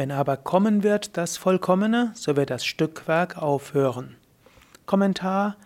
[0.00, 4.16] Wenn aber kommen wird das Vollkommene, so wird das Stückwerk aufhören.
[4.86, 5.58] Kommentar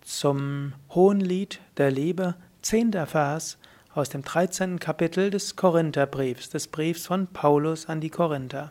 [0.00, 3.58] zum Hohenlied der Liebe, zehnter Vers
[3.92, 4.78] aus dem 13.
[4.78, 8.70] Kapitel des Korintherbriefs, des Briefs von Paulus an die Korinther.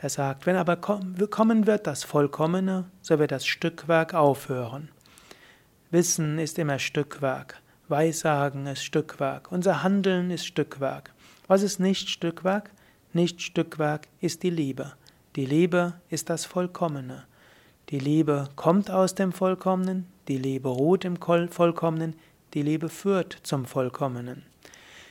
[0.00, 4.90] Er sagt, wenn aber kommen wird das Vollkommene, so wird das Stückwerk aufhören.
[5.90, 11.12] Wissen ist immer Stückwerk, Weissagen ist Stückwerk, unser Handeln ist Stückwerk.
[11.48, 12.70] Was ist nicht Stückwerk?
[13.14, 14.94] Nicht Stückwerk ist die Liebe.
[15.36, 17.22] Die Liebe ist das Vollkommene.
[17.90, 22.16] Die Liebe kommt aus dem Vollkommenen, die Liebe ruht im Vollkommenen,
[22.54, 24.42] die Liebe führt zum Vollkommenen.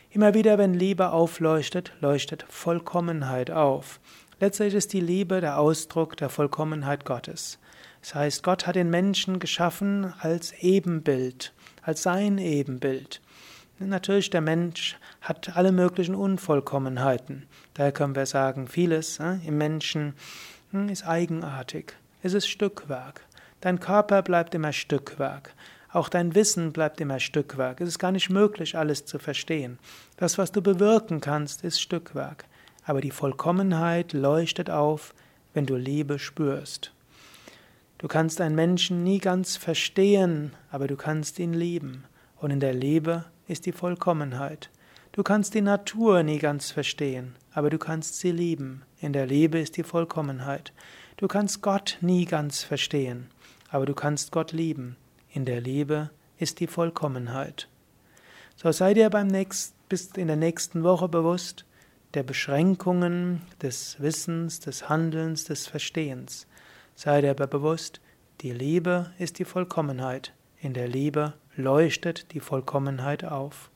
[0.09, 4.01] Immer wieder, wenn Liebe aufleuchtet, leuchtet Vollkommenheit auf.
[4.41, 7.57] Letztlich ist die Liebe der Ausdruck der Vollkommenheit Gottes.
[8.01, 13.21] Das heißt, Gott hat den Menschen geschaffen als Ebenbild, als sein Ebenbild.
[13.87, 17.47] Natürlich, der Mensch hat alle möglichen Unvollkommenheiten.
[17.73, 20.13] Daher können wir sagen, vieles äh, im Menschen
[20.71, 21.93] hm, ist eigenartig.
[22.21, 23.21] Es ist Stückwerk.
[23.61, 25.53] Dein Körper bleibt immer Stückwerk.
[25.91, 27.79] Auch dein Wissen bleibt immer Stückwerk.
[27.79, 29.77] Es ist gar nicht möglich, alles zu verstehen.
[30.17, 32.45] Das, was du bewirken kannst, ist Stückwerk.
[32.85, 35.13] Aber die Vollkommenheit leuchtet auf,
[35.53, 36.91] wenn du Liebe spürst.
[37.99, 42.03] Du kannst einen Menschen nie ganz verstehen, aber du kannst ihn lieben.
[42.37, 44.69] Und in der Liebe ist die Vollkommenheit.
[45.11, 48.83] Du kannst die Natur nie ganz verstehen, aber du kannst sie lieben.
[48.99, 50.73] In der Liebe ist die Vollkommenheit.
[51.17, 53.27] Du kannst Gott nie ganz verstehen,
[53.69, 54.95] aber du kannst Gott lieben.
[55.29, 57.67] In der Liebe ist die Vollkommenheit.
[58.55, 61.65] So sei dir beim nächsten, bist in der nächsten Woche bewusst
[62.13, 66.47] der Beschränkungen des Wissens, des Handelns, des Verstehens.
[66.95, 68.01] Sei dir aber bewusst,
[68.41, 70.33] die Liebe ist die Vollkommenheit.
[70.63, 73.69] In der Liebe leuchtet die Vollkommenheit auf.